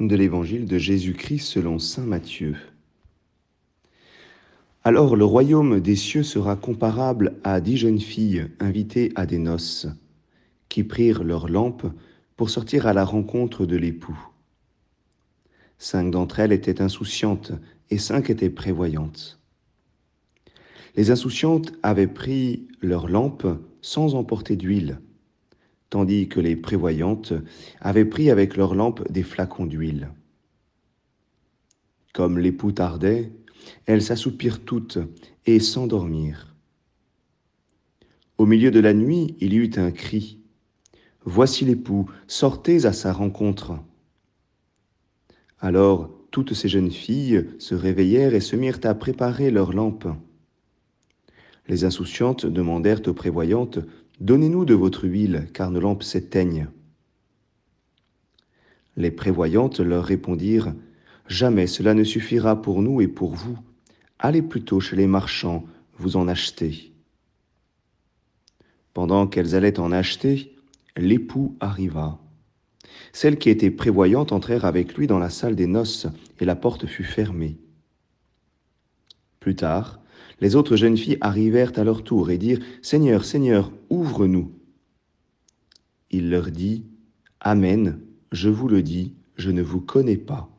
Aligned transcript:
de 0.00 0.16
l'évangile 0.16 0.66
de 0.66 0.78
Jésus-Christ 0.78 1.46
selon 1.46 1.78
Saint 1.78 2.06
Matthieu. 2.06 2.56
Alors 4.82 5.14
le 5.14 5.26
royaume 5.26 5.80
des 5.80 5.96
cieux 5.96 6.22
sera 6.22 6.56
comparable 6.56 7.36
à 7.44 7.60
dix 7.60 7.76
jeunes 7.76 8.00
filles 8.00 8.46
invitées 8.60 9.12
à 9.14 9.26
des 9.26 9.36
noces, 9.36 9.88
qui 10.70 10.84
prirent 10.84 11.22
leurs 11.22 11.48
lampes 11.48 11.86
pour 12.36 12.48
sortir 12.48 12.86
à 12.86 12.94
la 12.94 13.04
rencontre 13.04 13.66
de 13.66 13.76
l'époux. 13.76 14.18
Cinq 15.78 16.10
d'entre 16.10 16.40
elles 16.40 16.52
étaient 16.52 16.80
insouciantes 16.80 17.52
et 17.90 17.98
cinq 17.98 18.30
étaient 18.30 18.48
prévoyantes. 18.48 19.38
Les 20.96 21.10
insouciantes 21.10 21.72
avaient 21.82 22.06
pris 22.06 22.68
leurs 22.80 23.08
lampes 23.08 23.46
sans 23.82 24.14
emporter 24.14 24.56
d'huile 24.56 24.98
tandis 25.90 26.28
que 26.28 26.40
les 26.40 26.56
prévoyantes 26.56 27.32
avaient 27.80 28.04
pris 28.04 28.30
avec 28.30 28.56
leurs 28.56 28.74
lampes 28.74 29.10
des 29.10 29.24
flacons 29.24 29.66
d'huile. 29.66 30.10
Comme 32.12 32.38
l'époux 32.38 32.72
tardait, 32.72 33.32
elles 33.86 34.02
s'assoupirent 34.02 34.64
toutes 34.64 34.98
et 35.46 35.60
s'endormirent. 35.60 36.54
Au 38.38 38.46
milieu 38.46 38.70
de 38.70 38.80
la 38.80 38.94
nuit, 38.94 39.36
il 39.40 39.52
y 39.52 39.56
eut 39.56 39.72
un 39.76 39.90
cri. 39.90 40.38
Voici 41.24 41.64
l'époux, 41.64 42.08
sortez 42.26 42.86
à 42.86 42.92
sa 42.92 43.12
rencontre. 43.12 43.74
Alors 45.58 46.10
toutes 46.30 46.54
ces 46.54 46.68
jeunes 46.68 46.90
filles 46.90 47.46
se 47.58 47.74
réveillèrent 47.74 48.34
et 48.34 48.40
se 48.40 48.56
mirent 48.56 48.80
à 48.84 48.94
préparer 48.94 49.50
leurs 49.50 49.72
lampes. 49.72 50.08
Les 51.68 51.84
insouciantes 51.84 52.46
demandèrent 52.46 53.02
aux 53.06 53.14
prévoyantes 53.14 53.78
Donnez-nous 54.20 54.64
de 54.64 54.74
votre 54.74 55.06
huile, 55.06 55.48
car 55.52 55.70
nos 55.70 55.80
lampes 55.80 56.02
s'éteignent. 56.02 56.68
Les 58.96 59.10
prévoyantes 59.10 59.80
leur 59.80 60.04
répondirent, 60.04 60.74
Jamais 61.30 61.68
cela 61.68 61.94
ne 61.94 62.02
suffira 62.02 62.60
pour 62.60 62.82
nous 62.82 63.00
et 63.00 63.06
pour 63.06 63.34
vous. 63.34 63.56
Allez 64.18 64.42
plutôt 64.42 64.80
chez 64.80 64.96
les 64.96 65.06
marchands, 65.06 65.64
vous 65.96 66.16
en 66.16 66.26
acheter. 66.26 66.92
Pendant 68.94 69.28
qu'elles 69.28 69.54
allaient 69.54 69.78
en 69.78 69.92
acheter, 69.92 70.56
l'époux 70.96 71.56
arriva. 71.60 72.18
Celles 73.12 73.38
qui 73.38 73.48
étaient 73.48 73.70
prévoyantes 73.70 74.32
entrèrent 74.32 74.64
avec 74.64 74.96
lui 74.98 75.06
dans 75.06 75.20
la 75.20 75.30
salle 75.30 75.54
des 75.54 75.68
noces, 75.68 76.08
et 76.40 76.44
la 76.44 76.56
porte 76.56 76.86
fut 76.86 77.04
fermée. 77.04 77.58
Plus 79.38 79.54
tard, 79.54 79.99
les 80.40 80.56
autres 80.56 80.76
jeunes 80.76 80.96
filles 80.96 81.18
arrivèrent 81.20 81.72
à 81.76 81.84
leur 81.84 82.02
tour 82.02 82.30
et 82.30 82.38
dirent, 82.38 82.60
Seigneur, 82.82 83.24
Seigneur, 83.24 83.72
ouvre-nous. 83.90 84.52
Il 86.10 86.30
leur 86.30 86.50
dit, 86.50 86.84
Amen, 87.40 88.00
je 88.32 88.48
vous 88.48 88.68
le 88.68 88.82
dis, 88.82 89.14
je 89.36 89.50
ne 89.50 89.62
vous 89.62 89.80
connais 89.80 90.16
pas. 90.16 90.50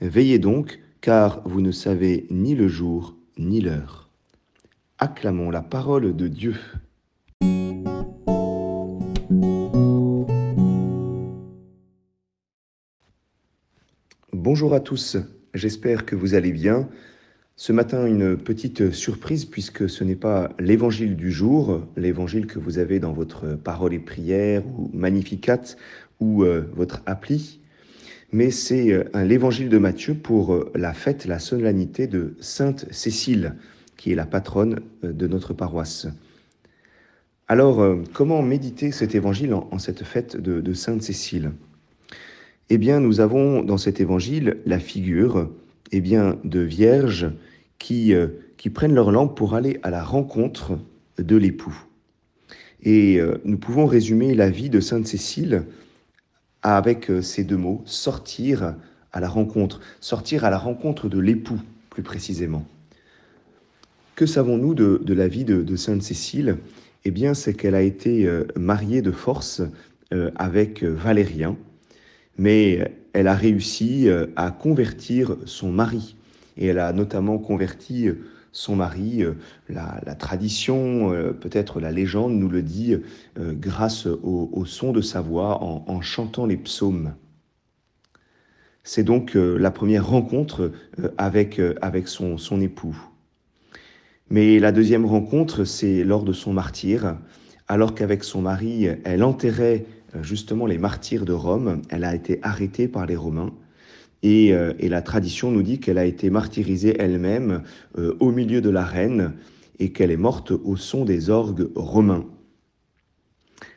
Veillez 0.00 0.38
donc, 0.38 0.80
car 1.00 1.42
vous 1.46 1.60
ne 1.60 1.72
savez 1.72 2.26
ni 2.30 2.54
le 2.54 2.68
jour 2.68 3.16
ni 3.38 3.60
l'heure. 3.60 4.10
Acclamons 4.98 5.50
la 5.50 5.62
parole 5.62 6.14
de 6.14 6.28
Dieu. 6.28 6.56
Bonjour 14.32 14.74
à 14.74 14.80
tous, 14.80 15.16
j'espère 15.54 16.06
que 16.06 16.16
vous 16.16 16.34
allez 16.34 16.52
bien. 16.52 16.88
Ce 17.62 17.72
matin, 17.72 18.06
une 18.06 18.38
petite 18.38 18.90
surprise 18.90 19.44
puisque 19.44 19.86
ce 19.86 20.02
n'est 20.02 20.16
pas 20.16 20.50
l'évangile 20.58 21.14
du 21.14 21.30
jour, 21.30 21.86
l'évangile 21.94 22.46
que 22.46 22.58
vous 22.58 22.78
avez 22.78 23.00
dans 23.00 23.12
votre 23.12 23.54
parole 23.54 23.92
et 23.92 23.98
prière 23.98 24.66
ou 24.66 24.90
Magnificat 24.94 25.60
ou 26.20 26.42
euh, 26.42 26.62
votre 26.72 27.02
appli, 27.04 27.60
mais 28.32 28.50
c'est 28.50 28.94
euh, 28.94 29.04
l'évangile 29.26 29.68
de 29.68 29.76
Matthieu 29.76 30.14
pour 30.14 30.54
euh, 30.54 30.72
la 30.74 30.94
fête, 30.94 31.26
la 31.26 31.38
solennité 31.38 32.06
de 32.06 32.34
Sainte 32.40 32.86
Cécile, 32.90 33.56
qui 33.98 34.10
est 34.10 34.14
la 34.14 34.24
patronne 34.24 34.80
de 35.02 35.26
notre 35.26 35.52
paroisse. 35.52 36.06
Alors, 37.46 37.86
comment 38.14 38.40
méditer 38.40 38.90
cet 38.90 39.14
évangile 39.14 39.52
en, 39.52 39.78
cette 39.78 40.04
fête 40.04 40.38
de, 40.38 40.62
de 40.62 40.72
Sainte 40.72 41.02
Cécile? 41.02 41.52
Eh 42.70 42.78
bien, 42.78 43.00
nous 43.00 43.20
avons 43.20 43.62
dans 43.62 43.76
cet 43.76 44.00
évangile 44.00 44.56
la 44.64 44.78
figure 44.78 45.50
eh 45.92 46.00
bien, 46.00 46.38
de 46.44 46.60
vierges 46.60 47.30
qui, 47.80 48.14
euh, 48.14 48.28
qui 48.56 48.70
prennent 48.70 48.94
leur 48.94 49.10
lampe 49.10 49.36
pour 49.36 49.56
aller 49.56 49.80
à 49.82 49.90
la 49.90 50.04
rencontre 50.04 50.78
de 51.18 51.34
l'époux. 51.34 51.76
Et 52.82 53.18
euh, 53.18 53.40
nous 53.44 53.58
pouvons 53.58 53.86
résumer 53.86 54.34
la 54.34 54.48
vie 54.48 54.70
de 54.70 54.78
Sainte 54.78 55.08
Cécile 55.08 55.64
avec 56.62 57.10
euh, 57.10 57.22
ces 57.22 57.42
deux 57.42 57.56
mots, 57.56 57.82
sortir 57.86 58.76
à 59.12 59.18
la 59.18 59.28
rencontre, 59.28 59.80
sortir 60.00 60.44
à 60.44 60.50
la 60.50 60.58
rencontre 60.58 61.08
de 61.08 61.18
l'époux 61.18 61.58
plus 61.88 62.04
précisément. 62.04 62.64
Que 64.14 64.26
savons-nous 64.26 64.74
de, 64.74 65.14
la 65.14 65.26
vie 65.26 65.44
de 65.44 65.76
Sainte 65.76 66.02
Cécile? 66.02 66.58
Eh 67.06 67.10
bien, 67.10 67.32
c'est 67.32 67.54
qu'elle 67.54 67.74
a 67.74 67.80
été 67.80 68.30
mariée 68.54 69.00
de 69.00 69.10
force 69.10 69.62
avec 70.36 70.84
Valérien, 70.84 71.56
mais 72.36 72.92
elle 73.14 73.28
a 73.28 73.34
réussi 73.34 74.08
à 74.36 74.50
convertir 74.50 75.36
son 75.46 75.72
mari 75.72 76.16
et 76.60 76.66
elle 76.66 76.78
a 76.78 76.92
notamment 76.92 77.38
converti 77.38 78.06
euh, 78.06 78.20
son 78.52 78.76
mari. 78.76 79.24
Euh, 79.24 79.32
la, 79.68 80.14
tradition, 80.14 81.12
euh, 81.12 81.32
peut-être 81.32 81.80
la 81.80 81.90
légende 81.90 82.34
nous 82.34 82.48
le 82.48 82.62
dit, 82.62 82.96
grâce 83.38 84.06
au, 84.06 84.64
son 84.66 84.92
de 84.92 85.00
sa 85.00 85.20
voix 85.20 85.62
en, 85.62 86.00
chantant 86.00 86.46
les 86.46 86.56
psaumes. 86.56 87.14
C'est 88.82 89.04
donc 89.04 89.34
la 89.34 89.70
première 89.70 90.08
rencontre 90.08 90.72
avec, 91.16 91.60
avec 91.80 92.08
son, 92.08 92.38
son 92.38 92.60
époux. 92.60 92.96
Mais 94.30 94.58
la 94.58 94.72
deuxième 94.72 95.06
rencontre, 95.06 95.64
c'est 95.64 96.02
lors 96.02 96.24
de 96.24 96.32
son 96.32 96.52
martyr, 96.52 97.16
alors 97.68 97.94
qu'avec 97.94 98.24
son 98.24 98.42
mari, 98.42 98.88
elle 99.04 99.22
enterrait 99.22 99.84
justement 100.22 100.66
les 100.66 100.78
martyrs 100.78 101.24
de 101.24 101.32
Rome. 101.32 101.82
Elle 101.88 102.04
a 102.04 102.14
été 102.14 102.40
arrêtée 102.42 102.88
par 102.88 103.06
les 103.06 103.16
Romains. 103.16 103.52
Euh, 104.24 104.74
et, 104.78 104.88
la 104.88 105.02
tradition 105.02 105.50
nous 105.50 105.62
dit 105.62 105.80
qu'elle 105.80 105.98
a 105.98 106.04
été 106.04 106.30
martyrisée 106.30 106.96
elle-même 106.98 107.62
euh, 107.98 108.16
au 108.20 108.30
milieu 108.32 108.60
de 108.60 108.70
l'arène 108.70 109.32
et 109.78 109.92
qu'elle 109.92 110.10
est 110.10 110.18
morte 110.18 110.50
au 110.50 110.76
son 110.76 111.04
des 111.04 111.30
orgues 111.30 111.68
romains. 111.74 112.26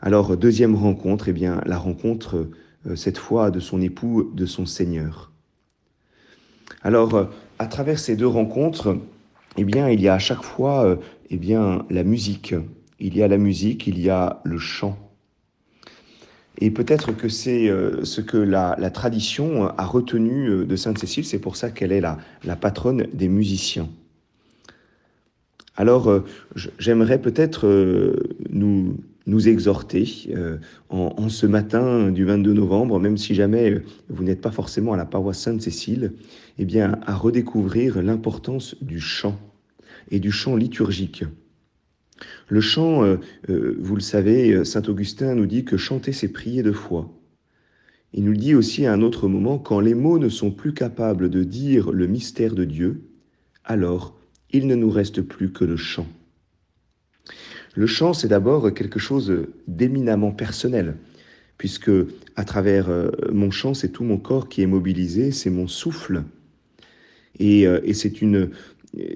Alors, 0.00 0.36
deuxième 0.36 0.76
rencontre, 0.76 1.28
eh 1.28 1.32
bien, 1.32 1.60
la 1.66 1.76
rencontre, 1.76 2.48
euh, 2.86 2.94
cette 2.94 3.18
fois, 3.18 3.50
de 3.50 3.58
son 3.58 3.80
époux, 3.80 4.30
de 4.32 4.46
son 4.46 4.64
Seigneur. 4.64 5.32
Alors, 6.82 7.28
à 7.58 7.66
travers 7.66 7.98
ces 7.98 8.14
deux 8.14 8.28
rencontres, 8.28 8.96
eh 9.56 9.64
bien, 9.64 9.90
il 9.90 10.00
y 10.00 10.06
a 10.06 10.14
à 10.14 10.18
chaque 10.20 10.44
fois 10.44 10.98
eh 11.30 11.36
bien, 11.36 11.84
la 11.90 12.04
musique. 12.04 12.54
Il 13.00 13.16
y 13.16 13.22
a 13.22 13.26
la 13.28 13.38
musique, 13.38 13.88
il 13.88 13.98
y 13.98 14.10
a 14.10 14.40
le 14.44 14.58
chant. 14.58 15.07
Et 16.60 16.70
peut-être 16.70 17.12
que 17.12 17.28
c'est 17.28 17.68
euh, 17.68 18.04
ce 18.04 18.20
que 18.20 18.36
la, 18.36 18.76
tradition 18.90 19.68
a 19.68 19.84
retenu 19.84 20.48
euh, 20.48 20.64
de 20.64 20.76
Sainte 20.76 20.98
Cécile, 20.98 21.24
c'est 21.24 21.38
pour 21.38 21.56
ça 21.56 21.70
qu'elle 21.70 21.92
est 21.92 22.00
la, 22.00 22.18
patronne 22.56 23.06
des 23.12 23.28
musiciens. 23.28 23.88
Alors, 25.76 26.08
euh, 26.08 26.24
j'aimerais 26.78 27.20
peut-être 27.20 27.68
nous, 28.50 28.96
exhorter 29.46 30.30
en, 30.88 31.14
en, 31.16 31.28
ce 31.28 31.46
matin 31.46 32.10
du 32.10 32.24
22 32.24 32.54
novembre, 32.54 32.98
même 32.98 33.16
si 33.16 33.36
jamais 33.36 33.82
vous 34.08 34.24
n'êtes 34.24 34.40
pas 34.40 34.50
forcément 34.50 34.94
à 34.94 34.96
la 34.96 35.04
paroisse 35.04 35.38
Sainte-Cécile, 35.38 36.14
eh 36.58 36.64
bien, 36.64 36.98
à 37.06 37.14
redécouvrir 37.14 38.02
l'importance 38.02 38.74
du 38.82 38.98
chant 38.98 39.38
et 40.10 40.18
du 40.18 40.32
chant 40.32 40.56
liturgique. 40.56 41.24
Le 42.48 42.60
chant, 42.60 43.04
euh, 43.04 43.16
euh, 43.50 43.76
vous 43.78 43.94
le 43.94 44.00
savez, 44.00 44.52
euh, 44.52 44.64
Saint 44.64 44.82
Augustin 44.88 45.34
nous 45.34 45.46
dit 45.46 45.64
que 45.64 45.76
chanter, 45.76 46.12
c'est 46.12 46.28
prier 46.28 46.62
de 46.62 46.72
foi. 46.72 47.12
Il 48.12 48.24
nous 48.24 48.34
dit 48.34 48.54
aussi 48.54 48.86
à 48.86 48.92
un 48.92 49.02
autre 49.02 49.28
moment, 49.28 49.58
quand 49.58 49.80
les 49.80 49.94
mots 49.94 50.18
ne 50.18 50.28
sont 50.28 50.50
plus 50.50 50.72
capables 50.72 51.28
de 51.28 51.44
dire 51.44 51.92
le 51.92 52.06
mystère 52.06 52.54
de 52.54 52.64
Dieu, 52.64 53.02
alors 53.64 54.18
il 54.50 54.66
ne 54.66 54.74
nous 54.74 54.90
reste 54.90 55.20
plus 55.20 55.52
que 55.52 55.64
le 55.64 55.76
chant. 55.76 56.06
Le 57.74 57.86
chant, 57.86 58.14
c'est 58.14 58.28
d'abord 58.28 58.72
quelque 58.72 58.98
chose 58.98 59.46
d'éminemment 59.66 60.32
personnel, 60.32 60.96
puisque 61.58 61.90
à 62.34 62.44
travers 62.44 62.88
mon 63.30 63.50
chant, 63.50 63.74
c'est 63.74 63.90
tout 63.90 64.04
mon 64.04 64.16
corps 64.16 64.48
qui 64.48 64.62
est 64.62 64.66
mobilisé, 64.66 65.30
c'est 65.30 65.50
mon 65.50 65.68
souffle. 65.68 66.22
Et 67.38 67.66
c'est 67.92 68.22
une, 68.22 68.50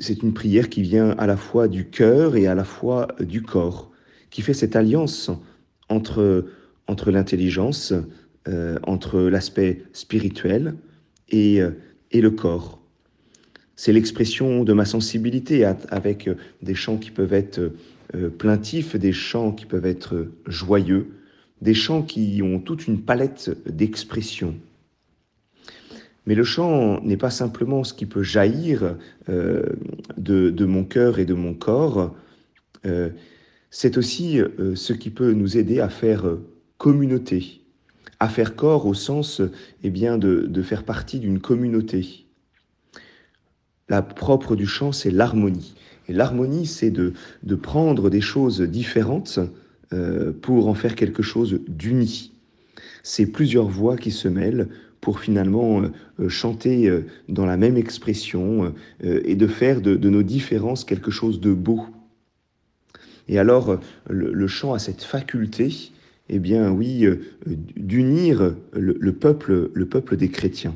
c'est 0.00 0.22
une 0.22 0.34
prière 0.34 0.68
qui 0.68 0.82
vient 0.82 1.10
à 1.10 1.26
la 1.26 1.36
fois 1.36 1.68
du 1.68 1.86
cœur 1.86 2.36
et 2.36 2.46
à 2.46 2.54
la 2.54 2.64
fois 2.64 3.08
du 3.20 3.42
corps, 3.42 3.90
qui 4.30 4.42
fait 4.42 4.54
cette 4.54 4.76
alliance 4.76 5.30
entre, 5.88 6.46
entre 6.86 7.10
l'intelligence, 7.10 7.94
euh, 8.48 8.78
entre 8.82 9.20
l'aspect 9.20 9.82
spirituel 9.92 10.74
et, 11.30 11.60
euh, 11.60 11.70
et 12.10 12.20
le 12.20 12.30
corps. 12.30 12.80
C'est 13.76 13.92
l'expression 13.92 14.64
de 14.64 14.72
ma 14.72 14.84
sensibilité 14.84 15.64
avec 15.64 16.28
des 16.62 16.74
chants 16.74 16.96
qui 16.96 17.10
peuvent 17.10 17.32
être 17.32 17.72
euh, 18.14 18.28
plaintifs, 18.28 18.96
des 18.96 19.12
chants 19.12 19.50
qui 19.50 19.66
peuvent 19.66 19.86
être 19.86 20.28
joyeux, 20.46 21.08
des 21.62 21.74
chants 21.74 22.02
qui 22.02 22.40
ont 22.42 22.60
toute 22.60 22.86
une 22.86 23.00
palette 23.00 23.50
d'expressions. 23.66 24.54
Mais 26.26 26.34
le 26.34 26.44
chant 26.44 27.00
n'est 27.02 27.16
pas 27.16 27.30
simplement 27.30 27.84
ce 27.84 27.92
qui 27.92 28.06
peut 28.06 28.22
jaillir 28.22 28.96
euh, 29.28 29.62
de, 30.16 30.64
mon 30.64 30.84
cœur 30.84 31.18
et 31.18 31.26
de 31.26 31.34
mon 31.34 31.54
corps, 31.54 32.14
euh, 32.86 33.10
c'est 33.70 33.98
aussi 33.98 34.40
euh, 34.40 34.74
ce 34.74 34.92
qui 34.92 35.10
peut 35.10 35.32
nous 35.32 35.58
aider 35.58 35.80
à 35.80 35.88
faire 35.88 36.24
communauté, 36.78 37.60
à 38.20 38.28
faire 38.28 38.56
corps 38.56 38.86
au 38.86 38.94
sens 38.94 39.42
eh 39.82 39.90
bien, 39.90 40.16
de, 40.16 40.62
faire 40.62 40.84
partie 40.84 41.18
d'une 41.18 41.40
communauté. 41.40 42.26
La 43.88 44.00
propre 44.00 44.56
du 44.56 44.66
chant, 44.66 44.92
c'est 44.92 45.10
l'harmonie. 45.10 45.74
Et 46.08 46.14
l'harmonie, 46.14 46.66
c'est 46.66 46.90
de, 46.90 47.12
de, 47.42 47.54
prendre 47.54 48.08
des 48.08 48.20
choses 48.20 48.62
différentes 48.62 49.40
pour 50.42 50.68
en 50.68 50.74
faire 50.74 50.96
quelque 50.96 51.22
chose 51.22 51.60
d'uni. 51.68 52.32
C'est 53.02 53.26
plusieurs 53.26 53.68
voix 53.68 53.96
qui 53.96 54.10
se 54.10 54.28
mêlent 54.28 54.68
pour 55.04 55.20
finalement 55.20 55.82
euh, 55.82 55.92
euh, 56.18 56.28
chanter 56.30 56.88
euh, 56.88 57.04
dans 57.28 57.44
la 57.44 57.58
même 57.58 57.76
expression 57.76 58.74
et 59.02 59.36
de 59.36 59.46
faire 59.46 59.82
de, 59.82 59.96
nos 60.08 60.22
différences 60.22 60.84
quelque 60.84 61.10
chose 61.10 61.40
de 61.40 61.52
beau. 61.52 61.84
Et 63.28 63.38
alors, 63.38 63.78
le, 64.08 64.46
chant 64.46 64.72
a 64.72 64.78
cette 64.78 65.02
faculté, 65.02 65.92
eh 66.30 66.38
bien 66.38 66.70
oui, 66.70 67.06
d'unir 67.46 68.54
le, 68.72 69.12
peuple, 69.12 69.70
le 69.74 69.86
peuple 69.86 70.16
des 70.16 70.30
chrétiens. 70.30 70.74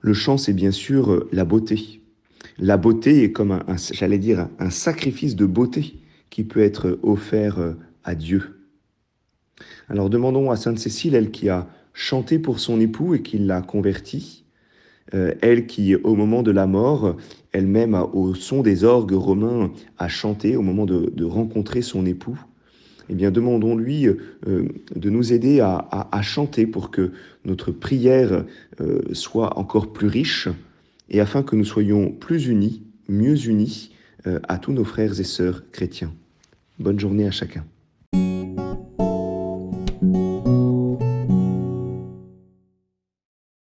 Le 0.00 0.14
chant, 0.14 0.38
c'est 0.38 0.54
bien 0.54 0.70
sûr 0.70 1.26
la 1.32 1.44
beauté. 1.44 2.00
La 2.58 2.78
beauté 2.78 3.24
est 3.24 3.32
comme, 3.32 3.52
un, 3.52 3.76
j'allais 3.92 4.18
dire, 4.18 4.48
un 4.58 4.70
sacrifice 4.70 5.36
de 5.36 5.46
beauté 5.46 5.94
qui 6.30 6.44
peut 6.44 6.60
être 6.60 6.98
offert 7.02 7.74
à 8.04 8.14
Dieu. 8.14 8.60
Alors 9.88 10.08
demandons 10.08 10.50
à 10.50 10.56
Sainte 10.56 10.78
Cécile, 10.78 11.14
elle 11.14 11.30
qui 11.30 11.48
a 11.50 11.68
chanter 12.00 12.38
pour 12.38 12.60
son 12.60 12.80
époux 12.80 13.14
et 13.14 13.20
qui 13.20 13.36
l'a 13.36 13.60
converti. 13.60 14.44
Euh, 15.12 15.34
elle 15.42 15.66
qui, 15.66 15.94
au 15.96 16.14
moment 16.14 16.42
de 16.42 16.50
la 16.50 16.66
mort, 16.66 17.16
elle-même, 17.52 17.94
au 18.14 18.34
son 18.34 18.62
des 18.62 18.84
orgues 18.84 19.12
romains, 19.12 19.70
a 19.98 20.08
chanté 20.08 20.56
au 20.56 20.62
moment 20.62 20.86
de, 20.86 21.24
rencontrer 21.24 21.82
son 21.82 22.06
époux. 22.06 22.40
Eh 23.10 23.14
bien, 23.14 23.30
demandons-lui 23.30 24.06
euh, 24.06 24.16
de 24.96 25.10
nous 25.10 25.34
aider 25.34 25.60
à, 25.60 26.22
chanter 26.22 26.66
pour 26.66 26.90
que 26.90 27.12
notre 27.44 27.70
prière 27.70 28.44
euh, 28.80 29.00
soit 29.12 29.58
encore 29.58 29.92
plus 29.92 30.08
riche 30.08 30.48
et 31.10 31.20
afin 31.20 31.42
que 31.42 31.54
nous 31.54 31.66
soyons 31.66 32.12
plus 32.12 32.46
unis, 32.46 32.82
mieux 33.08 33.46
unis 33.46 33.92
à 34.48 34.58
tous 34.58 34.72
nos 34.72 34.84
frères 34.84 35.18
et 35.18 35.24
sœurs 35.24 35.64
chrétiens. 35.72 36.12
Bonne 36.78 37.00
journée 37.00 37.26
à 37.26 37.30
chacun. 37.30 37.64